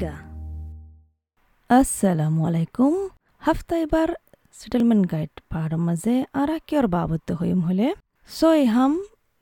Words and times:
নিগা 0.00 0.16
আসসালামু 1.70 2.40
আলাইকুম 2.48 2.92
হাফতা 3.42 3.76
এবার 3.84 4.08
সেটেলমেন্ট 4.54 5.04
গাইড 5.12 5.32
পাহাড় 5.50 5.76
মাঝে 5.86 6.14
আর 6.40 6.50
কিয়র 6.68 6.86
বাবদ 6.94 7.28
হইম 7.40 7.60
হলে 7.68 7.88
সই 8.28 8.60
হাম 8.74 8.92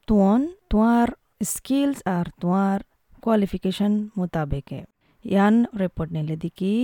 তুয়ন 0.08 0.40
তোমার 0.70 1.08
স্কিলস 1.44 1.98
আর 2.16 2.26
তোমার 2.40 2.78
কোয়ালিফিকেশন 3.22 3.92
মোতাবেকে 4.18 4.80
ইয়ান 5.24 5.54
রিপোর্ট 5.82 6.10
নিলে 6.16 6.36
দিকি 6.42 6.74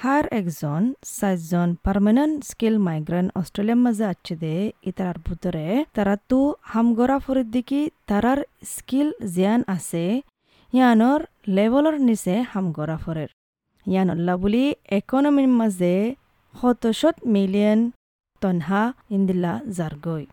হার 0.00 0.24
একজন 0.40 0.82
সাতজন 1.10 1.68
পার্মানেন্ট 1.84 2.36
স্কিল 2.50 2.76
মাইগ্রেন্ট 2.86 3.28
অস্ট্রেলিয়ার 3.40 3.80
মাঝে 3.84 4.04
আছে 4.12 4.34
দে 4.42 4.54
ইতার 4.90 5.16
ভিতরে 5.26 5.66
তারা 5.96 6.14
তো 6.30 6.40
হামগরা 6.70 7.16
ফরির 7.24 7.48
দিকি 7.54 7.80
তারার 8.08 8.40
স্কিল 8.72 9.08
জিয়ান 9.34 9.60
আছে 9.76 10.04
ইয়ানোর 10.72 11.20
লেভেলর 11.46 11.96
নিচে 11.98 12.34
হামগরা 12.52 12.96
ফরের 12.96 13.30
ইয়ানল্লা 13.86 14.34
বুলি 14.36 14.64
ইকনমির 14.90 15.48
মাঝে 15.60 15.94
শতশত 16.54 17.16
মিলিয়ন 17.26 17.80
তনহা 18.42 18.82
ইন্দিলা 19.10 19.52
জারগৈ 19.76 20.24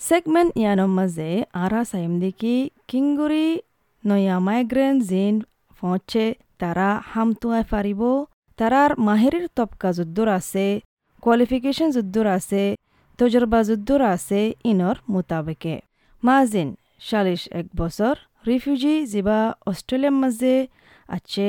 সেগমেন্ট 0.00 0.50
ইয়ানোর 0.56 0.90
মাঝে 0.98 1.30
আরা 1.64 1.80
সাইম 1.84 2.12
দেখি 2.20 2.56
কিংগুৰি 2.88 3.46
নয়া 4.04 4.36
মাইগ্রেন 4.38 4.94
জিন 5.00 5.34
পৌঁছে 5.80 6.26
তারা 6.58 6.88
হামতুয়াই 7.12 7.64
পারিব 7.70 8.02
তারার 8.58 8.90
মাহেরির 8.98 9.46
তপকা 9.56 9.90
যুদ্ধর 9.92 10.28
আছে 10.28 10.66
কোয়ালিফিকেশন 11.22 11.88
যুদ্ধর 11.90 12.26
আছে 12.26 12.62
তজরবা 13.18 13.60
যুদ্ধর 13.62 14.00
আছে 14.14 14.40
ইনর 14.64 14.96
মোতাবেকে। 15.08 15.74
মাজিন 16.22 16.68
চাল্লিশ 17.08 17.42
এক 17.50 17.66
বছর 17.76 18.14
রিফিউজি 18.48 18.94
যিবা 19.12 19.38
অস্ট্রেলিয়ার 19.70 20.16
মাঝে 20.22 20.54
আছে 21.16 21.48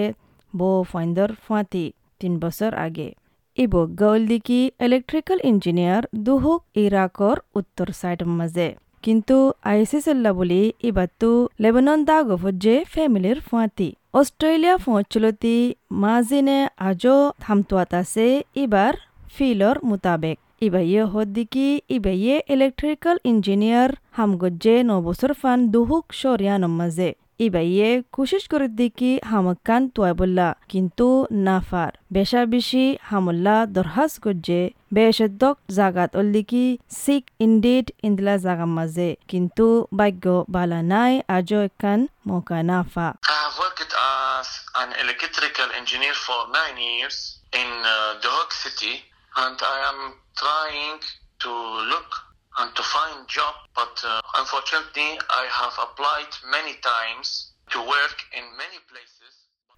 বো 0.53 0.69
ফাইন্দর 0.91 1.29
ফাঁতি 1.45 1.85
তিন 2.19 2.33
বছর 2.43 2.71
আগে। 2.85 3.09
ইব 3.57 3.73
গৌল 4.01 4.21
দিকি 4.31 4.61
ইলেকট্রিক্যাল 4.87 5.39
ইঞ্জিনিয়ার 5.49 6.03
দুহুক 6.25 6.61
ইরাকর 6.83 7.37
উত্তর 7.59 7.87
সাইডের 7.99 8.29
মাঝে 8.39 8.67
কিন্তু 9.03 9.37
আইসিসল্লা 9.71 10.31
বুলি 10.37 10.61
ইবাত্তু 10.89 11.31
লেবানন 11.61 11.99
দা 12.09 12.17
গফজে 12.29 12.75
ফ্যামিলির 12.93 13.39
ফাঁতি 13.49 13.89
অস্ট্রেলিয়া 14.19 14.75
ফৌচলতি 14.77 15.57
মাজিনে 16.03 16.59
আজও 16.89 17.17
থামতুয়াত 17.43 17.91
আছে 18.01 18.27
ইবার 18.63 18.93
ফিলর 19.35 19.75
মোতাবেক। 19.89 20.37
ইবাইয়ে 20.61 21.01
হদ্দিকি 21.13 21.67
ইবাইয়ে 21.97 22.35
ইলেকট্রিক্যাল 22.53 23.17
ইঞ্জিনিয়ার 23.31 23.91
হামগজ্জে 24.17 24.75
নবছর 24.89 25.31
ফান 25.41 25.59
দুহুক 25.73 26.05
সরিয়ানম 26.21 26.73
মাঝে 26.79 27.09
ইবাইয়ে 27.45 27.89
কুশিস 28.15 28.43
করে 28.51 28.67
দিকি 28.79 29.11
হামকান 29.31 29.81
তুয়াবুল্লা 29.95 30.49
কিন্তু 30.71 31.07
নাফার। 31.47 31.91
বেশা 32.15 32.41
বেশি 32.53 32.85
হামুল্লা 33.09 33.55
দরহাস 33.75 34.13
গজ্জে 34.25 34.61
বেশদ্দক 34.95 35.55
জাগাত 35.77 36.11
অল্লিকি 36.19 36.65
সিক 37.01 37.23
ইন্ডিড 37.45 37.85
ইন্দিলা 38.07 38.35
জাগা 38.45 38.67
মাঝে 38.77 39.09
কিন্তু 39.31 39.67
ভাগ্য 39.99 40.25
বালা 40.53 40.79
নাই 40.91 41.13
আজও 41.37 41.59
একান 41.69 41.99
মৌকা 42.27 42.59
নাফা। 42.69 43.07
An 44.83 44.91
electrical 45.03 45.69
engineer 45.79 46.15
for 46.25 46.39
nine 46.59 46.77
years 46.89 47.17
in 47.61 47.69
uh, 47.93 47.95
The 48.23 48.31
City, 48.63 48.93
and 49.43 49.57
I 49.75 49.77
am 49.91 49.99
trying 50.37 50.99
to 51.39 51.51
look 51.91 52.09
and 52.59 52.69
to 52.75 52.83
find 52.85 53.17
job, 53.29 53.55
but 53.75 53.95
uh, 54.03 54.21
unfortunately, 54.33 55.09
I 55.31 55.45
have 55.51 55.75
applied 55.77 56.31
many 56.47 56.75
times 56.83 57.27
to 57.69 57.79
work 57.87 58.17
in 58.33 58.45
many 58.55 58.79
places. 58.89 59.31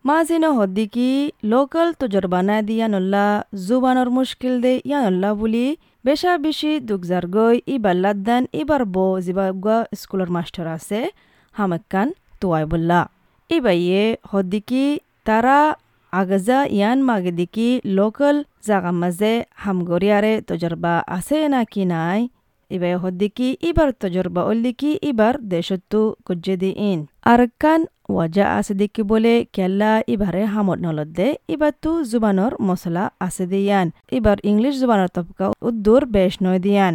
মাজিনো 0.05 0.49
হদ্দিকি 0.59 1.09
local 1.53 1.87
তজরবানা 2.01 2.55
দিয়ানল্লা 2.69 3.25
জুবানর 3.67 4.09
মুশকিল 4.17 4.53
দে 4.65 4.73
ইয়ানল্লা 4.89 5.29
বুলি 5.39 5.65
বেশা 6.05 6.31
বেশি 6.45 6.71
দুগজার 6.89 7.25
গই 7.35 7.55
ইবার 7.75 7.95
লাদ্দান 8.03 8.43
ইবার 8.61 8.81
বো 8.95 9.05
জিবাগা 9.25 9.77
স্কুলের 9.99 10.29
মাস্টার 10.35 10.65
আছে 10.77 10.99
হামাক্কান 11.55 12.07
তোয়াই 12.41 12.65
বললা 12.71 12.99
ইবাইয়ে 13.49 14.03
হদ্দিকি 14.31 14.85
তারা 15.27 15.57
আগাজা 16.13 16.57
ইয়ান 16.69 16.99
মাগে 17.01 17.31
দিকি 17.31 17.67
লোকাল 17.97 18.35
জাগা 18.67 18.91
মাঝে 18.93 19.33
হামগরিয়ারে 19.55 20.33
তজরবা 20.47 20.93
আছে 21.09 21.37
নাকি 21.47 21.83
নাই 21.85 22.19
ইবাই 22.71 22.93
হদ্দিকি 23.03 23.47
ইবার 23.61 23.89
তজরবা 24.01 24.41
অল্লিকি 24.43 24.91
ইবার 25.09 25.35
দেশত্তু 25.51 26.01
গজ্জেদি 26.27 26.71
ইন 26.83 26.99
আরকান 27.25 27.81
ওয়াজা 28.09 28.45
আছে 28.57 28.73
দেখি 28.81 29.01
বলে 29.11 29.33
কেল্লা 29.55 29.91
ইবারে 30.13 30.43
হামদ 30.53 30.79
নলদে 30.85 31.27
ইবার 31.53 31.73
তু 31.83 31.91
জুবানর 32.11 32.51
মশলা 32.67 33.03
আছে 33.19 33.45
দিয়ান 33.51 33.87
এবার 34.11 34.37
ইংলিশ 34.49 34.73
জুবানর 34.81 35.09
তপকা 35.15 35.45
উদ্দুর 35.67 36.01
বেশ 36.15 36.33
নয় 36.45 36.59
দিয়ান 36.65 36.93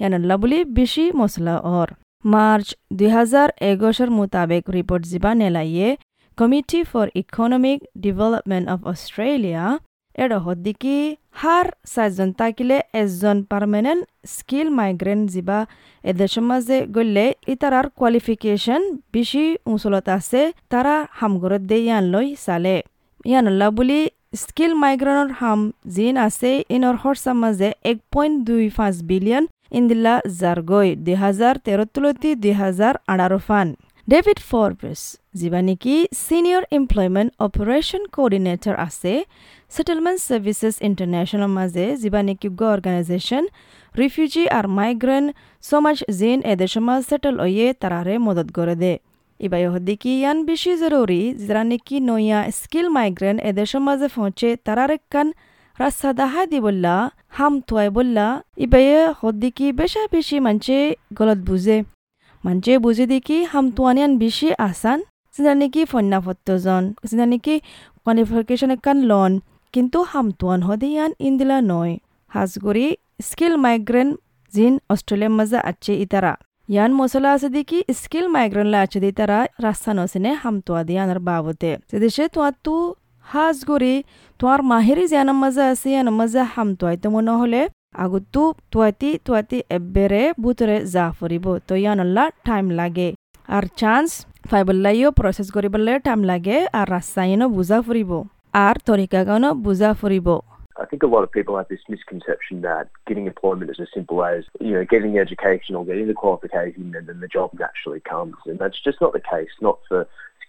ইয়ানল্লা 0.00 0.36
বলি 0.42 0.58
বেশি 0.76 1.04
মশলা 1.20 1.54
অর 1.72 1.88
মার্চ 2.24 2.66
দুই 2.92 3.10
হাজার 3.10 3.48
এগারোশোর 3.62 4.10
মোতাবেক 4.10 4.62
রিপোর্ট 4.70 5.02
জিবা 5.10 5.30
নেলাইয়ে 5.40 5.88
Committee 6.40 6.84
for 6.84 7.10
Economic 7.14 7.80
Development 8.00 8.66
of 8.68 8.80
Australia 8.86 9.62
এডহদিকি 10.14 10.94
হাৰ 11.40 11.66
চাৰিজন 11.90 12.30
তাকিলে 12.38 12.76
এজন 13.00 13.36
পাৰ্মানেণ্ট 13.50 14.02
স্কিল 14.32 14.68
মাইগ্ৰেণ্ট 14.78 15.24
যিবা 15.34 15.58
এদেশৰ 16.04 16.44
মাজে 16.50 16.78
গ'লে 16.96 17.26
ইতাৰাৰ 17.54 17.86
কোৱালিফিকেশ্যন 17.98 18.82
বেছি 19.12 19.44
ওচৰত 19.72 20.06
আছে 20.16 20.40
তাৰা 20.72 20.94
হামঘৰত 21.20 21.62
দে 21.70 21.78
ইয়ান 21.80 22.04
লৈ 22.14 22.26
চালে 22.44 22.76
ইয়ানলা 23.24 23.68
বুলি 23.76 24.00
স্কিল 24.40 24.72
মাইগ্ৰেণ্টৰ 24.82 25.30
হাম 25.40 25.60
যিন 25.94 26.14
আছে 26.26 26.50
ইনৰ 26.76 26.96
খৰচাৰ 27.02 27.36
মাজে 27.42 27.68
এক 27.90 27.98
পইণ্ট 28.12 28.36
দুই 28.48 28.64
পাঁচ 28.76 28.94
বিলিয়ন 29.10 29.44
ইন্দিলা 29.78 30.14
জাৰগৈ 30.40 30.88
দুহেজাৰ 31.06 31.54
তেৰ 31.66 31.80
তুলতি 31.94 32.30
দুহেজাৰ 32.44 32.94
আঠাৰ 33.12 33.34
ফান 33.46 33.68
ডেভিড 34.12 34.40
ফরবেস 34.50 35.00
যিবা 35.38 35.60
নেকি 35.68 35.96
সিনিয়র 36.26 36.62
এমপ্লয়মেন্ট 36.78 37.30
অপারেশন 37.46 38.02
কোঅর্ডিনেটর 38.14 38.74
আছে 38.86 39.12
সেটেলমেন্ট 39.74 40.20
সার্ভিসেস 40.28 40.74
ইন্টারন্যাশনাল 40.88 41.50
মাঝে 41.58 41.86
যিবা 42.02 42.20
নেকি 42.28 42.48
গ 42.60 42.62
অর্গানাইজেশন 42.74 43.44
রিফিউজি 43.94 44.44
আর 44.58 44.64
মাইগ্রেন্ট 44.78 45.28
সমাজ 45.64 45.96
জিন 46.18 46.38
এদেশের 46.52 46.82
মাঝ 46.88 47.00
সেটেল 47.10 47.34
ওয়ে 47.44 47.66
তারারে 47.80 48.14
মদত 48.26 48.48
করে 48.56 48.74
দে। 48.82 48.92
ইবাই 49.40 49.62
হদ্দিকি 49.74 50.12
ইয়ান 50.20 50.38
বেশি 50.50 50.72
জরুরি 50.82 51.22
যারা 51.46 51.62
নাকি 51.70 51.96
নয়া 52.08 52.40
স্কিল 52.58 52.86
মাইগ্রেন্ট 52.96 53.38
এদেশের 53.50 53.82
মাঝে 53.86 54.08
পৌঁছে 54.16 54.48
তারার 54.66 54.92
কান 55.12 55.28
রাস্তা 55.78 56.08
দাহা 56.18 56.42
দি 56.50 56.58
বললা, 56.66 56.94
হাম 57.36 57.54
তুয়াই 57.66 57.88
বললা 57.96 58.26
ইবাইয়ে 58.64 59.00
হদ্দিকি 59.20 59.66
বেশা 59.80 60.02
বেশি 60.14 60.36
মানছে 60.46 60.76
গলত 61.18 61.40
বুঝে। 61.50 61.78
মানছে 62.44 62.72
বুঝে 62.78 63.04
দেখি 63.12 63.38
হাম 63.52 63.66
তুয়ানিয়ান 63.76 64.12
বেশি 64.18 64.48
আসান 64.68 64.98
যেটা 65.34 65.52
নাকি 65.60 65.82
ফন্যাফত্তজন 65.84 66.82
যেটা 67.02 67.26
নাকি 67.32 67.54
কোয়ালিফিকেশন 68.02 68.70
একান 68.70 68.98
লন 69.10 69.32
কিন্তু 69.74 69.98
হাম 70.10 70.26
তুয়ান 70.40 70.60
হদে 70.68 70.88
ইয়ান 70.94 71.10
ইন্দিলা 71.20 71.58
নয় 71.70 71.92
হাজগরি 72.30 72.86
স্কিল 73.28 73.54
মাইগ্রেন্ট 73.64 74.12
জিন 74.52 74.74
অস্ট্রেলিয়ার 74.92 75.34
মাঝে 75.38 75.58
আছে 75.70 75.92
ইতারা 76.04 76.32
ইয়ান 76.68 76.90
মশলা 76.98 77.30
আছে 77.36 77.48
দেখি 77.56 77.78
স্কিল 78.00 78.26
মাইগ্রেন্টলা 78.34 78.78
আছে 78.84 78.98
দি 79.04 79.10
তারা 79.18 79.38
রাস্তা 79.66 79.90
নসিনে 79.98 80.30
হাম 80.42 80.56
তুয়া 80.66 80.82
দিয়ে 80.88 81.00
আনার 81.04 81.20
বাবতে 81.28 81.70
সেদেশে 81.90 82.24
তোমার 82.34 82.54
তু 82.64 82.74
হাজ 83.24 83.56
তোমার 84.40 84.60
মাহেরি 84.70 85.04
জিয়ানোর 85.10 85.38
মাঝে 85.42 85.62
আছে 85.72 85.88
ইয়ানোর 85.92 86.16
মাঝে 86.20 86.40
হাম 86.54 86.68
তুয়াইতে 86.78 87.06
মনে 87.14 87.32
হলে 87.40 87.60
আগতো 88.03 88.41
তুয়াতি 88.71 89.09
তুয়াতি 89.25 89.57
এব্বেরে 89.77 90.23
বুতরে 90.43 90.77
যা 90.95 91.05
ফুরিব 91.17 91.45
তো 91.67 91.73
ইয়ানল্লা 91.83 92.23
টাইম 92.47 92.65
লাগে 92.79 93.09
আর 93.47 93.63
চান্স 93.81 94.09
ফাইবল্লাইও 94.49 95.09
প্রসেস 95.19 95.47
করিবলে 95.55 95.93
টাইম 96.07 96.21
লাগে 96.31 96.57
আর 96.79 96.87
রাস্তায়নও 96.95 97.47
বুঝা 97.57 97.79
ফুরিব 97.85 98.11
আর 98.65 98.75
তরিকাগানো 98.89 99.49
বুঝা 99.65 99.91
ফুরিব 100.01 100.29
I 100.77 100.85
think 100.85 101.03
a 101.03 101.07
lot 101.07 101.23
of 101.23 101.31
people 101.31 101.55
have 101.55 101.69
this 101.69 101.85
misconception 101.87 102.55
that 102.61 102.85
getting 103.07 103.27
employment 103.27 103.71
is 103.71 103.79
as 103.79 103.87
simple 103.93 104.19
as, 104.25 104.43
you 104.59 104.73
know, 104.75 104.83
getting 104.83 105.13
the 105.13 105.19
education 105.19 105.71
or 105.77 105.83
getting 105.85 106.07
the 106.07 106.13
qualification 106.13 106.93
and 106.97 107.07
then 107.07 107.19
the 107.21 107.31
job 107.37 107.49
naturally 107.65 108.01
comes. 108.01 108.35
And 108.45 108.59
that's 108.59 108.79
just 108.81 108.99
not 108.99 109.13
the 109.13 109.21
case, 109.21 109.53
not 109.61 109.77
for 109.87 109.99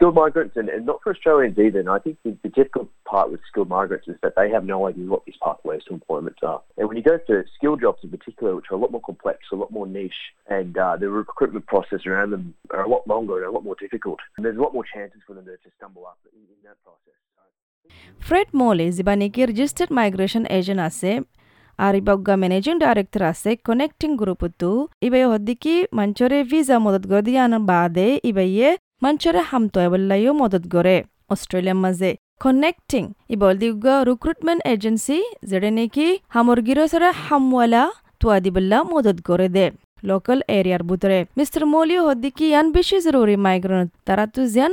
skilled 0.00 0.14
migrants 0.14 0.54
and, 0.56 0.68
and 0.68 0.84
not 0.84 0.98
for 1.02 1.10
Australians 1.14 1.58
either. 1.58 1.80
And 1.80 1.88
I 1.88 1.98
think 1.98 2.18
the, 2.24 2.36
the 2.42 2.50
difficult 2.50 2.88
part 3.04 3.30
with 3.30 3.40
skilled 3.50 3.68
migrants 3.68 4.06
is 4.08 4.16
that 4.22 4.34
they 4.36 4.48
have 4.50 4.64
no 4.64 4.86
idea 4.86 5.06
what 5.06 5.24
these 5.24 5.40
pathways 5.42 5.82
to 5.84 5.94
employment 5.94 6.36
are. 6.42 6.60
And 6.76 6.86
when 6.88 6.96
you 6.98 7.02
go 7.02 7.18
to 7.18 7.44
skilled 7.56 7.80
jobs 7.80 8.00
in 8.04 8.10
particular, 8.10 8.54
which 8.56 8.66
are 8.70 8.74
a 8.74 8.78
lot 8.78 8.92
more 8.92 9.00
complex, 9.00 9.38
a 9.52 9.56
lot 9.56 9.70
more 9.70 9.86
niche, 9.86 10.22
and 10.48 10.76
uh, 10.76 10.96
the 10.96 11.08
recruitment 11.08 11.66
process 11.66 12.00
around 12.06 12.30
them 12.30 12.54
are 12.70 12.84
a 12.84 12.88
lot 12.88 13.06
longer 13.06 13.38
and 13.38 13.46
a 13.46 13.50
lot 13.50 13.64
more 13.64 13.76
difficult. 13.80 14.18
And 14.36 14.44
there's 14.44 14.58
a 14.58 14.60
lot 14.60 14.74
more 14.74 14.84
chances 14.94 15.20
for 15.26 15.34
them 15.34 15.46
to, 15.46 15.52
to 15.52 15.70
stumble 15.76 16.04
up 16.06 16.18
in, 16.32 16.42
in 16.54 16.60
that 16.68 16.78
process. 16.86 17.02
Fred 18.28 18.48
মোলে 18.60 18.86
যিবা 18.96 19.14
নেকি 19.22 19.42
registered 19.50 19.90
migration 19.98 20.44
agent 20.58 20.80
আছে 20.88 21.10
আর 21.78 21.94
ইবাগ্গা 22.00 22.34
managing 22.42 22.74
director 22.84 23.22
আছে 23.32 23.50
connecting 23.66 24.10
গ্রুপতো 24.20 24.70
ইবাই 25.06 25.24
হদ্দিকি 25.32 25.74
মঞ্চরে 25.98 26.38
visa 26.50 26.76
মদত 26.84 27.04
গদিয়ান 27.12 27.52
বাদে 27.70 28.08
ইবাইয়ে 28.30 28.68
মঞ্চরে 29.01 29.41
হামতয় 29.49 29.89
বল্লাইও 29.93 30.31
মদত 30.41 30.63
গরে 30.73 30.95
অস্ট্রেলিয়ার 31.33 31.79
মাঝে 31.85 32.11
connecting 32.41 33.07
ibol 33.29 33.53
diuga 33.55 33.95
recruitment 34.03 34.61
agency 34.73 35.19
যেটা 35.49 35.69
নাকি 35.77 36.07
হামর 36.27 36.59
গিরসরে 36.67 37.09
হামওয়ালা 37.23 37.83
তুয়াদিবল্লা 38.21 38.77
মদত 38.91 39.17
করে 39.29 39.47
দে 39.55 39.65
লোকাল 40.03 40.39
এরিয়ার 40.57 40.83
ভিতরে 40.89 41.17
মিস্টার 41.39 41.61
মলিও 41.73 42.01
হদ্দিকি 42.07 42.45
ইয়ান 42.51 42.67
বেশি 42.77 42.97
জরুরি 43.05 43.35
মাইগ্রেন্ট 43.45 43.89
তারা 44.07 44.25
তো 44.33 44.41
জিয়ান 44.53 44.71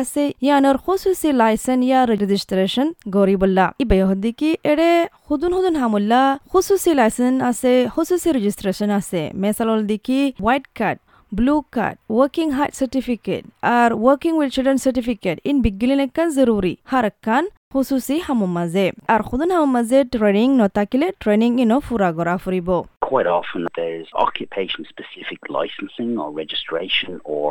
আছে 0.00 0.22
ইয়ানোর 0.46 0.76
খুসুসি 0.84 1.30
লাইসেন 1.40 1.80
ইয়া 1.88 2.00
রেজিস্ট্রেশন 2.12 2.86
গরিবল্লা 3.16 3.66
ইবে 3.82 3.96
হদ্দিকি 4.10 4.50
এড়ে 4.70 4.90
হুদুন 5.26 5.50
হুদুন 5.56 5.74
হামুল্লা 5.82 6.20
খুসুসি 6.50 6.92
লাইসেন 7.00 7.34
আছে 7.50 7.72
খুসুসি 7.94 8.28
রেজিস্ট্রেশন 8.38 8.90
আছে 8.98 9.20
মেসালল 9.42 9.80
দিকি 9.90 10.20
white 10.42 10.66
card 10.78 10.98
blue 11.31 11.65
card, 11.71 11.97
working 12.07 12.51
height 12.51 12.73
certificate, 12.75 13.45
or 13.63 13.95
working 13.95 14.37
with 14.37 14.51
children 14.51 14.77
certificate 14.77 15.39
in 15.43 15.61
bigilin 15.61 16.13
kan 16.13 16.29
zaruri. 16.31 16.73
Harakan 16.93 17.45
খুসুসি 17.73 18.15
হামুমাজে 18.27 18.85
R 19.13 19.21
খুদুন 19.29 19.49
হামুমাজে 19.55 19.99
training 20.13 20.47
নতাকিলে 20.61 21.07
training 21.23 21.51
ইনো 21.63 21.77
ফুরা 21.87 22.09
গড়া 22.17 22.35
ফুরিব 22.43 22.69
Quite 23.11 23.29
often 23.39 23.61
there's 23.79 24.09
occupation 24.25 24.81
specific 24.93 25.39
licensing 25.57 26.11
or 26.21 26.29
registration 26.43 27.11
or 27.35 27.49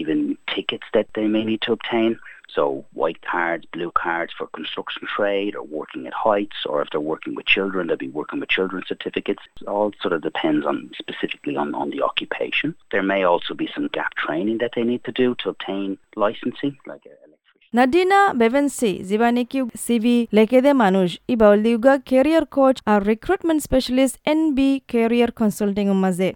even 0.00 0.18
tickets 0.54 0.88
that 0.94 1.06
they 1.16 1.26
may 1.34 1.44
need 1.50 1.62
to 1.66 1.70
obtain. 1.76 2.10
So 2.49 2.85
white 2.93 3.21
cards, 3.21 3.65
blue 3.71 3.91
cards 3.91 4.33
for 4.37 4.47
construction 4.47 5.07
trade 5.07 5.55
or 5.55 5.63
working 5.63 6.07
at 6.07 6.13
heights 6.13 6.65
or 6.65 6.81
if 6.81 6.89
they're 6.89 6.99
working 6.99 7.35
with 7.35 7.45
children, 7.45 7.87
they'll 7.87 7.97
be 7.97 8.07
working 8.07 8.39
with 8.39 8.49
children's 8.49 8.87
certificates. 8.87 9.43
It 9.61 9.67
all 9.67 9.93
sort 10.01 10.13
of 10.13 10.21
depends 10.21 10.65
on 10.65 10.91
specifically 10.97 11.55
on, 11.55 11.75
on 11.75 11.89
the 11.89 12.01
occupation. 12.01 12.75
There 12.91 13.03
may 13.03 13.23
also 13.23 13.53
be 13.53 13.69
some 13.73 13.87
gap 13.87 14.15
training 14.15 14.59
that 14.59 14.71
they 14.75 14.83
need 14.83 15.03
to 15.03 15.11
do 15.11 15.35
to 15.39 15.49
obtain 15.49 15.97
licensing, 16.15 16.77
like 16.85 17.05
a 17.05 17.36
নাডিনা 17.73 18.19
বেভেন্সি 18.33 18.91
যিবা 19.09 19.29
নেকি 19.31 19.59
CV 19.85 20.17
লেখে 20.33 20.59
দে 20.65 20.71
মানুষ 20.83 21.09
ইবাউল 21.33 21.59
দিউগা 21.65 21.93
career 22.09 22.45
coach 22.55 22.75
আর 22.91 22.99
recruitment 23.11 23.59
specialist 23.67 24.15
N 24.31 24.39
B 24.57 24.69
career 24.91 25.31
consulting 25.39 25.85
মাঝে 26.03 26.29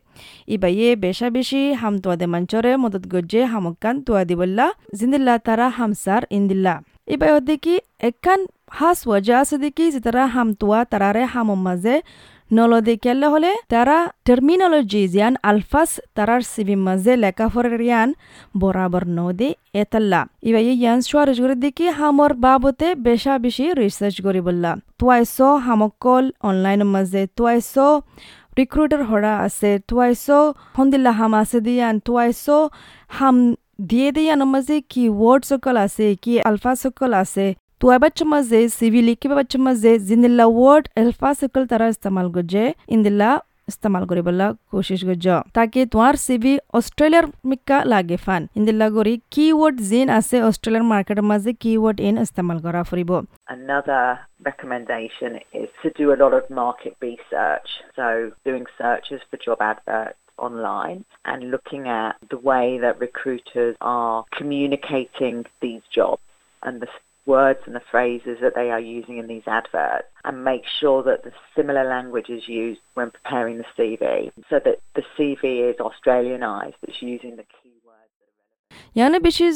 ইবাইয়ে 0.47 0.89
বেশা 1.05 1.27
বেশি 1.29 1.61
হাম 1.81 1.93
তোয়া 2.03 2.15
দে 2.15 2.25
মঞ্চরে 2.33 2.71
মদত 2.83 3.03
গজ্জে 3.13 3.41
হামকান 3.53 3.95
তোয়া 4.05 4.23
দিবল্লা 4.29 4.65
জিন্দিল্লা 4.97 5.33
তারা 5.47 5.67
হামসার 5.77 6.21
ইন্দিল্লা 6.37 6.73
ইবাই 12.55 12.81
দেখি 12.81 13.09
একান 13.09 13.23
হাস 13.23 13.33
ওয়াজা 13.33 13.49
আছে 13.49 13.49
দেখি 13.49 13.51
যে 13.51 13.61
তারা 13.71 13.97
হাম 13.97 14.11
তোয়া 14.11 14.11
তারারে 14.11 14.11
হাম 14.11 14.17
মাঝে 14.17 14.21
নলদে 14.21 14.23
কেলে 14.23 14.37
হলে 14.43 14.71
তারা 14.91 14.91
টার্মিনোলজি 14.91 15.01
জিয়ান 15.13 15.33
আলফাস, 15.49 15.91
তারার 16.15 16.41
সিবি 16.51 16.75
মাঝে 16.87 17.13
লেখাফরের 17.23 17.81
ইয়ান 17.81 18.09
বরাবর 18.61 19.03
নদে 19.17 19.49
এতাল্লা। 19.81 20.21
ইবা 20.49 20.59
ইয়ান 20.59 20.99
সোয়ারেজ 21.07 21.37
করে 21.43 21.55
দেখি 21.65 21.85
হামর 21.97 22.31
বাবতে 22.43 22.87
বেশা 23.07 23.33
বেশি 23.45 23.65
রিসার্চ 23.81 24.15
করি 24.25 24.41
বললা। 24.47 24.71
তোয়াইছ 24.99 25.37
হামকল 25.65 26.25
অনলাইন 26.49 26.81
মাঝে 26.93 27.21
তোয়াইছ 27.37 27.73
রিক্রুটার 28.59 29.01
হরা 29.09 29.33
আছে 29.45 29.71
তোয়াইছ 29.89 30.25
হন্দিল্লা 30.77 31.11
হাম 31.19 31.33
আছে 31.41 31.57
দিয়ান 31.67 31.95
তোয়াইছ 32.07 32.45
হাম 33.17 33.35
দিয়ে 33.89 34.09
দিয়ান 34.15 34.41
মাঝে 34.53 34.75
কি 34.91 35.03
ওয়ার্ড 35.19 35.43
সকল 35.51 35.75
আছে, 35.85 36.05
কি 36.23 36.33
আলফা 36.49 36.71
সকল 36.83 37.11
আছে 37.23 37.45
तुआ 37.80 37.98
बच्च 37.98 38.22
मजे 38.26 38.68
सिविली 38.68 39.14
के 39.22 39.28
बच्च 39.28 39.56
मजे 39.66 39.98
जिंदिल्ला 40.10 40.46
वर्ड 40.60 40.88
अल्फा 40.98 41.32
सकल 41.42 41.66
तरह 41.72 41.88
इस्तेमाल 41.96 42.28
गजे 42.36 42.72
इंदिल्ला 42.96 43.38
इस्तेमाल 43.68 44.04
करे 44.10 44.20
बल्ला 44.22 44.50
कोशिश 44.72 45.04
गज 45.04 45.26
ताकि 45.54 45.84
तुआर 45.92 46.16
सीवी 46.24 46.56
ऑस्ट्रेलियर 46.80 47.26
मिक्का 47.52 47.82
लागे 47.84 48.16
फान 48.26 48.48
इंदिल्ला 48.56 48.88
गोरी 48.96 49.16
कीवर्ड 49.32 49.80
जिन 49.88 50.10
आसे 50.16 50.40
ऑस्ट्रेलियर 50.48 50.82
मार्केट 50.90 51.20
मजे 51.30 51.52
कीवर्ड 51.60 52.00
इन 52.10 52.18
इस्तेमाल 52.18 52.58
करा 52.66 52.82
फरिबो 52.90 53.22
Another 53.54 54.02
recommendation 54.46 55.40
is 55.62 55.68
to 55.82 55.90
do 55.98 56.12
a 56.14 56.18
lot 56.22 56.36
of 56.38 56.48
market 56.58 56.94
research. 57.06 57.74
So 57.98 58.06
doing 58.48 58.66
searches 58.78 59.26
for 59.30 59.40
job 59.46 59.64
adverts 59.70 60.18
online 60.48 61.04
and 61.24 61.50
looking 61.50 61.88
at 61.88 62.16
the 62.30 62.38
way 62.50 62.78
that 62.78 63.00
recruiters 63.00 63.76
are 63.80 64.24
communicating 64.38 65.44
these 65.66 65.82
jobs 65.98 66.22
and 66.62 66.80
the 66.80 66.88
words 67.25 67.59
and 67.65 67.75
the 67.75 67.81
phrases 67.91 68.37
that 68.41 68.55
they 68.55 68.71
are 68.71 68.79
using 68.79 69.17
in 69.17 69.27
these 69.27 69.43
adverts 69.47 70.07
and 70.23 70.43
make 70.43 70.63
sure 70.79 71.03
that 71.03 71.23
the 71.23 71.31
similar 71.55 71.87
language 71.87 72.29
is 72.29 72.47
used 72.47 72.81
when 72.95 73.11
preparing 73.11 73.57
the 73.57 73.65
CV 73.77 74.31
so 74.49 74.59
that 74.63 74.79
the 74.95 75.03
CV 75.17 75.69
is 75.69 75.75
Australianized, 75.77 76.75
it's 76.83 77.01
using 77.01 77.35
the 77.35 77.45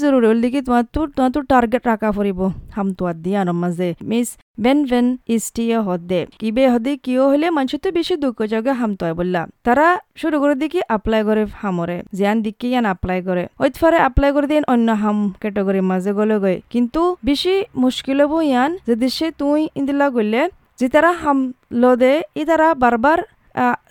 জরুরি 0.01 0.27
হল 0.31 0.39
দেখি 0.41 0.59
তোমার 0.61 0.85
তো 0.93 1.01
তোমার 1.15 1.31
তো 1.35 1.39
target 1.51 1.83
রাখা 1.91 2.09
ফুরিব 2.15 2.39
হাম 2.75 2.87
তোয়ার 2.97 3.15
দিয়া 3.23 3.41
মাঝে 3.55 3.89
মিস 4.03 4.29
বেন 4.57 4.79
ভেন 4.89 5.07
ইস্টিয়া 5.27 5.79
হদে 5.87 6.21
কিবে 6.41 6.63
হদে 6.73 6.91
কিয় 7.05 7.21
হলে 7.31 7.47
মানুষ 7.57 7.73
তো 7.83 7.89
বেশি 7.97 8.15
দুঃখ 8.23 8.37
জাগে 8.51 8.73
হাম 8.79 8.91
তয় 8.95 9.13
বললা 9.19 9.41
তারা 9.65 9.87
শুরু 10.15 10.35
করে 10.41 10.55
দেখি 10.55 10.79
অ্যাপ্লাই 10.85 11.21
করে 11.27 11.43
হামরে 11.61 11.97
জিয়ান 12.17 12.37
দিকে 12.45 12.67
ইয়ান 12.71 12.85
অ্যাপ্লাই 12.89 13.19
করে 13.27 13.43
ওইতফারে 13.61 13.97
অ্যাপ্লাই 14.03 14.29
করে 14.35 14.47
দিন 14.47 14.63
অন্য 14.67 14.87
হাম 15.01 15.17
ক্যাটাগরি 15.41 15.81
মাঝে 15.91 16.11
গলে 16.19 16.35
গই 16.43 16.57
কিন্তু 16.73 17.01
বেশি 17.25 17.55
মুশকিল 17.83 18.17
হব 18.23 18.33
ইয়ান 18.43 18.71
যদি 18.89 19.07
সে 19.17 19.27
তুই 19.39 19.59
ইন্দিলা 19.79 20.07
গলে 20.15 20.41
যে 20.79 20.87
তারা 20.89 21.11
হাম 21.21 21.39
লদে 21.81 22.13
ই 22.35 22.43
তারা 22.45 22.67
বারবার 22.75 23.19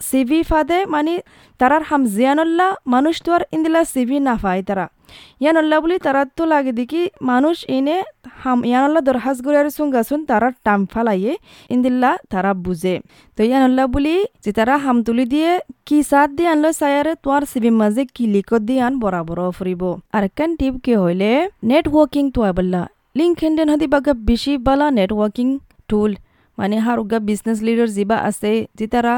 সিভি 0.08 0.40
ফাদে 0.50 0.78
মানে 0.94 1.14
তারার 1.60 1.82
হাম 1.88 2.02
জিয়ানল্লা 2.14 2.68
মানুষ 2.94 3.14
তো 3.24 3.30
আর 3.36 3.42
ইন্দিলা 3.54 3.80
সিভি 3.92 4.18
না 4.28 4.34
পায় 4.42 4.62
তারা। 4.68 4.86
ইয়ানল্লা 5.42 5.76
বলি 5.84 5.96
তারা 6.06 6.22
তো 6.36 6.42
লাগে 6.52 6.72
দেখি, 6.78 7.02
মানুষ 7.30 7.56
এনে 7.76 7.96
হাম 8.42 8.58
ইয়ানল্লা 8.70 9.00
দরহাজ 9.08 9.36
গুড়ার 9.44 9.66
সুঙ্গাসুন 9.76 10.20
তারা 10.30 10.48
টাম 10.66 10.80
ফালাইয়ে 10.92 11.32
ইন্দিল্লা 11.74 12.10
তারা 12.32 12.50
বুঝে। 12.64 12.94
তো 13.36 13.40
ইয়ানল্লা 13.48 13.84
বলি 13.94 14.14
যে 14.44 14.50
তারা 14.58 14.74
হাম 14.84 14.96
তুলি 15.06 15.24
দিয়ে 15.32 15.50
কি 15.86 15.98
সাত 16.10 16.28
দিয়ে 16.36 16.48
আনলো 16.54 16.70
সায়ারে 16.80 17.12
তোমার 17.22 17.42
সিবি 17.50 17.70
মাঝে 17.80 18.02
কি 18.14 18.24
লিখত 18.34 18.62
দিয়ে 18.68 18.80
আন 18.86 18.94
বরাবর 19.02 19.38
ফুরিব 19.56 19.82
আর 20.16 20.24
কেন 20.36 20.50
টিপ 20.60 20.74
কে 20.84 20.94
হইলে 21.02 21.30
নেটওয়ার্কিং 21.70 22.24
তো 22.34 22.40
বললা 22.58 22.82
লিঙ্ক 23.18 23.36
হেন্ডেন 23.42 23.68
হদি 23.72 23.86
বাগা 23.94 24.12
বেশি 24.28 24.52
বালা 24.66 24.86
নেটওয়ার্কিং 24.98 25.48
টুল 25.90 26.12
মানে 26.58 26.76
হার 26.84 26.98
উগা 27.02 27.18
বিজনেস 27.28 27.58
লিডার 27.66 27.88
যিবা 27.96 28.16
আছে, 28.28 28.52
যে 28.78 28.86
তারা 28.92 29.14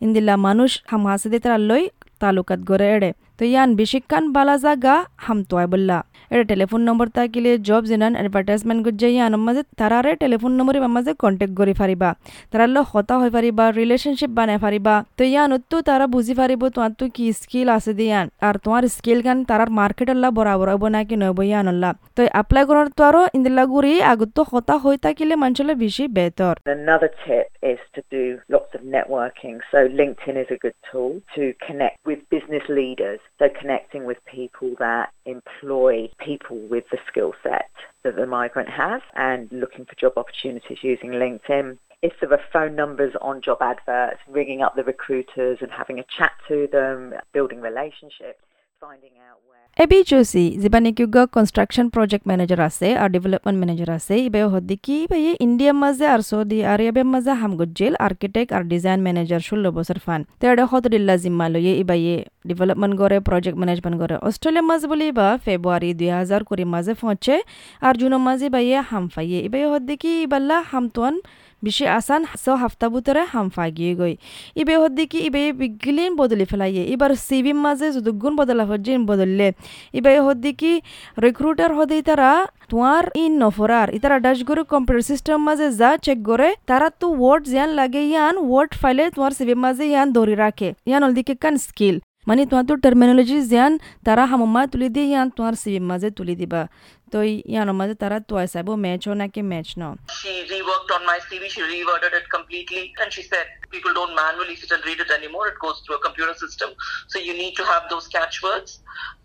ইন্দিল্লা 0.00 0.34
মানুষ 0.46 0.70
হাম 0.86 1.02
হাসিদে 1.06 1.38
তারা 1.38 1.58
লই 1.68 1.82
তালুকাত 2.20 2.60
গড়ে 2.70 2.86
এড়ে 2.96 3.10
তো 3.38 3.42
ইয়ান 3.44 3.70
বেশিক্ষণ 3.74 4.24
বালা 4.32 4.56
জাগা 4.56 4.96
হাম 5.16 5.38
তোয় 5.42 5.66
বললা 5.72 5.98
এটা 6.30 6.44
টেলিফোন 6.52 6.80
নম্বর 6.88 7.06
থাকিলে 7.18 7.50
জব 7.68 7.82
জিনান 7.90 8.12
এডভার্টাইজমেন্ট 8.16 8.80
গজ্জে 8.86 9.08
ইয়ান 9.12 9.32
মাঝে 9.46 9.62
তারারে 9.80 10.12
টেলিফোন 10.22 10.52
নম্বরে 10.58 10.78
মাঝে 10.96 11.12
কন্টেক্ট 11.22 11.54
কৰি 11.60 11.74
ফারিবা 11.80 12.10
তারার 12.52 12.70
লো 12.74 12.80
হতা 12.92 13.14
হয়ে 13.20 13.32
ফারিবা 13.36 13.64
রিলেশনশিপ 13.80 14.30
বানাই 14.38 14.58
ফারিবা 14.64 14.94
তো 15.18 15.22
ইয়ান 15.24 15.50
তো 15.70 15.76
তারা 15.88 16.06
বুঝি 16.14 16.34
ফারিব 16.40 16.62
তোমার 16.74 16.92
তো 17.00 17.04
কি 17.16 17.24
স্কিল 17.40 17.68
আছে 17.76 17.92
দিয়ান 18.00 18.26
আর 18.46 18.54
তোমার 18.64 18.82
স্কিল 18.96 19.18
গান 19.26 19.38
তারার 19.50 19.70
মার্কেট 19.80 20.08
আল্লাহ 20.14 20.30
বরাবর 20.38 20.68
হব 20.72 20.84
নাকি 20.96 21.14
নব 21.22 21.38
ইয়ান 21.42 21.66
আল্লাহ 21.72 21.92
তো 22.16 22.20
এপ্লাই 22.40 22.64
করার 22.68 22.88
তো 22.98 23.02
আরও 23.08 23.22
ইন্দিল্লা 23.36 23.64
গুড়ি 23.72 23.94
আগত 24.12 24.36
হতা 24.50 24.74
হয়ে 24.82 24.98
থাকিলে 25.06 25.34
মানুষের 25.42 25.76
বেশি 25.84 26.04
বেতর 26.16 26.54
Another 26.68 27.10
people 36.18 36.58
with 36.68 36.84
the 36.90 36.98
skill 37.08 37.34
set 37.42 37.70
that 38.04 38.16
the 38.16 38.26
migrant 38.26 38.68
has 38.68 39.02
and 39.14 39.50
looking 39.50 39.84
for 39.84 39.94
job 39.96 40.12
opportunities 40.16 40.78
using 40.82 41.10
LinkedIn. 41.10 41.78
If 42.02 42.12
there 42.20 42.32
are 42.32 42.40
phone 42.52 42.76
numbers 42.76 43.14
on 43.20 43.40
job 43.40 43.58
adverts, 43.60 44.20
ringing 44.28 44.62
up 44.62 44.76
the 44.76 44.84
recruiters 44.84 45.58
and 45.60 45.70
having 45.70 45.98
a 45.98 46.04
chat 46.16 46.32
to 46.48 46.68
them, 46.70 47.14
building 47.32 47.60
relationships. 47.60 48.42
এবি 49.76 49.98
জোসি 50.10 50.44
যিবা 50.62 50.78
নেকি 50.80 51.04
construction 51.36 51.86
project 51.88 52.24
manager 52.28 52.60
আছে 52.68 52.88
আর 52.96 53.08
development 53.10 53.58
manager 53.60 53.90
আছে 53.90 54.14
ইবে 54.26 54.40
হদ্দিকি 54.54 54.96
ইবে 55.04 55.18
ইন্ডিয়ার 55.46 55.76
মাঝে 55.82 56.06
আর 56.14 56.20
Saudi 56.30 56.58
আরবের 56.64 57.06
মাঝে 57.14 57.32
হামগুজ্জেল 57.42 57.94
আর্কিটেক্ট 58.06 58.50
আর 58.52 58.62
ডিজাইন 58.64 58.98
ম্যানেজার 59.06 59.42
ষোলো 59.48 59.68
বছর 59.72 59.98
ফান 59.98 60.20
তেড়ে 60.40 60.64
হতদিল্লা 60.70 61.14
জিম্মা 61.16 61.46
লইয়ে 61.48 61.72
ইবাইয়ে 61.82 62.16
ডেভেলপমেন্ট 62.48 62.94
করে 62.98 63.16
প্রজেক্ট 63.28 63.56
ম্যানেজমেন্ট 63.58 63.96
করে 64.02 64.14
অস্ট্রেলিয়ার 64.28 64.66
মাঝে 64.70 64.86
বলি 64.92 65.06
বা 65.18 65.28
ফেব্রুয়ারি 65.44 65.90
দুই 66.00 66.10
হাজার 66.18 66.40
কুড়ি 66.48 66.64
মাঝে 66.74 66.92
পৌঁছে 67.00 67.34
আর 67.82 67.94
জুনের 68.00 68.22
মাঝে 68.28 68.46
বাইয়ে 68.54 68.78
হাম 68.90 69.04
ফাইয়ে 69.14 69.38
ইবে 69.46 69.60
হদ্দিকি 69.72 70.10
ইবাল্লা 70.26 70.56
হামতুয়ান 70.70 71.14
বেশি 71.64 71.84
আসান 71.98 72.22
ছ 72.42 72.44
হাফতা 72.62 72.86
ভিতরে 72.94 73.22
হাম 73.32 73.46
ফাগিয়ে 73.56 73.92
গই। 74.00 74.14
ইবে 74.60 74.74
হদ্দিকি 74.82 75.18
ইবে 75.28 75.42
বিগলিন 75.60 76.12
বদলি 76.20 76.44
ফেলাইয়ে। 76.50 76.82
এবার 76.94 77.10
সিবির 77.26 77.58
মাঝে 77.64 77.86
যদুগুণ 77.96 78.32
বদলা 78.40 78.64
হজ্জিন 78.70 79.00
বদললে। 79.10 79.46
ইবে 79.98 80.12
হদ্দিকি 80.26 80.72
রিক্রুটার 81.24 81.70
হদেই 81.78 82.02
তারা 82.08 82.30
তোমার 82.70 83.04
ইন 83.22 83.32
নফরার। 83.42 83.88
ইতারা 83.96 84.16
ডাশগুরু 84.26 84.62
কম্পিউটার 84.72 85.06
সিস্টেম 85.10 85.38
মাঝে 85.48 85.66
যা 85.80 85.90
চেক 86.06 86.18
করে, 86.28 86.48
তারা 86.70 86.88
তো 87.00 87.06
ওয়ার্ড 87.20 87.44
ইয়ান 87.54 87.70
লাগে 87.78 88.02
ইয়ান 88.10 88.34
ওয়ার্ড 88.48 88.72
ফাইলে 88.80 89.04
তোমার 89.14 89.32
সিবির 89.38 89.58
মাঝে 89.64 89.84
ইয়ান 89.92 90.08
ধরে 90.16 90.34
রাখে। 90.44 90.68
ইয়ান 90.88 91.02
অলদিকে 91.06 91.34
কান 91.42 91.54
স্কিল। 91.66 91.96
মানে 92.29 92.41
তোমার 92.49 92.65
তো 92.69 92.73
টার্মিনোলজি 92.85 93.37
জ্ঞান 93.51 93.73
তারা 94.07 94.23
হামমা 94.31 94.61
তুলি 94.71 94.87
দিয়ে 94.95 95.07
ইয়ান 95.11 95.27
তোমার 95.37 95.55
সিবির 95.61 95.85
মাঝে 95.91 96.09
তুলি 96.17 96.33
দিবা 96.41 96.61
তো 97.11 97.17
ইয়ানোর 97.53 97.77
মাঝে 97.81 97.95
তারা 98.03 98.17
তোয়াই 98.29 98.47
চাইব 98.53 98.69
ম্যাচ 98.85 99.01
হ 99.07 99.11
নাকি 99.21 99.41
ম্যাচ 99.51 99.69
ন 99.81 99.83
She 100.21 100.33
reworked 100.53 100.91
on 100.97 101.03
my 101.11 101.19
CV, 101.27 101.41
she 101.55 101.61
reworded 101.75 102.13
it 102.19 102.25
completely, 102.35 102.83
and 103.01 103.09
she 103.15 103.23
said 103.31 103.45
people 103.73 103.93
don't 103.99 104.13
manually 104.23 104.55
sit 104.61 104.71
and 104.75 104.83
read 104.89 104.99
it 105.05 105.11
anymore. 105.17 105.45
It 105.51 105.57
goes 105.65 105.77
through 105.83 105.97
a 105.99 106.03
computer 106.07 106.35
system, 106.43 106.69
so 107.11 107.15
you 107.27 107.33
need 107.41 107.53
to 107.59 107.65
have 107.71 107.83
those 107.93 108.05
catchwords. 108.15 108.69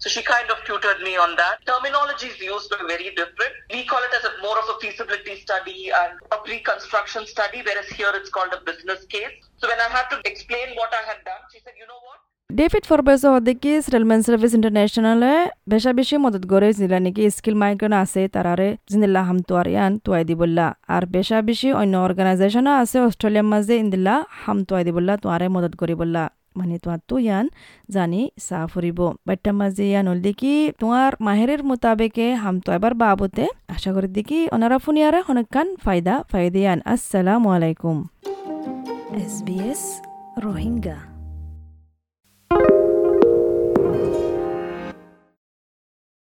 So 0.02 0.06
she 0.14 0.22
kind 0.34 0.48
of 0.54 0.58
tutored 0.68 1.00
me 1.08 1.12
on 1.25 1.30
that. 1.42 1.56
Terminologies 1.70 2.36
used 2.54 2.68
were 2.72 2.84
very 2.94 3.08
different. 3.20 3.54
We 3.76 3.80
call 3.90 4.02
it 4.08 4.12
as 4.18 4.25
a 4.30 4.32
more 4.46 4.58
of 4.62 4.66
a 4.75 4.76
feasibility 4.82 5.34
study 5.46 5.80
and 6.00 6.12
a 6.36 6.38
pre-construction 6.46 7.22
study, 7.34 7.58
whereas 7.66 7.88
here 7.98 8.12
it's 8.18 8.30
called 8.36 8.52
a 8.58 8.60
business 8.70 9.00
case. 9.14 9.34
So 9.60 9.64
when 9.70 9.80
I 9.86 9.88
had 9.96 10.06
to 10.12 10.16
explain 10.32 10.68
what 10.80 10.90
I 11.00 11.02
had 11.10 11.20
done, 11.30 11.42
she 11.52 11.58
said, 11.64 11.76
you 11.82 11.88
know 11.92 12.00
what? 12.08 12.20
David 12.60 12.84
Forbes 12.89 13.22
হদিকি 13.34 13.72
settlement 13.86 14.24
service 14.27 14.51
ইন্টারন্যাশনালে 14.58 15.34
বেশা 15.72 15.91
বেশি 16.00 16.15
মদত 16.24 16.43
করে 16.51 16.70
জিলা 16.79 16.98
নাকি 17.05 17.24
skill 17.36 17.55
migraine 17.62 17.93
আছে 18.03 18.22
তারারে 18.36 18.67
জিনিল্লা 18.91 19.22
হাম 19.27 19.38
তুয়ার 19.48 19.67
ইয়ান 19.74 19.91
তুয়াই 20.05 20.24
দিবল্লা 20.29 20.67
আর 20.96 21.03
বেশা 21.15 21.38
বেশি 21.50 21.70
অন্য 21.81 21.93
অর্গানাইজেশনও 22.08 22.74
আছে 22.81 22.98
অস্ট্রেলিয়ার 23.08 23.48
মাঝে 23.53 23.75
ইন্দিল্লা 23.84 24.15
হাম 24.41 24.58
তুয়াই 24.67 24.84
দিবল্লা 24.88 25.13
তোয়ারে 25.24 25.48
মদত 25.55 25.74
করিবল্লা 25.81 26.24
মানে 26.55 26.75
তোমার 26.84 27.00
তো 27.10 27.15
ইয়ান 27.25 27.46
জানি 27.89 28.22
চা 28.48 28.60
ফুরিব 28.72 29.00
বাট্টা 29.27 29.51
মাঝে 29.60 29.84
ইয়ান 29.91 30.05
হল 30.08 30.20
দেখি 30.27 30.53
তোমার 30.79 31.12
মাহেরের 31.25 31.62
মোতাবেকে 31.63 32.27
হাম 32.34 32.55
তো 32.65 32.70
এবার 32.77 32.93
বাবতে 32.93 33.46
আশা 33.67 33.89
করি 33.96 34.08
দেখি 34.17 34.39
ওনারা 34.55 34.77
ফুনিয়ারে 34.86 35.20
অনেকখান 35.31 35.67
ফায়দা 35.86 36.15
ফায়দিয়ান 36.31 36.77
আসসালামু 36.93 37.48
আলাইকুম। 37.55 37.98
SBS 39.34 39.81
রোহিঙ্গা 40.46 41.10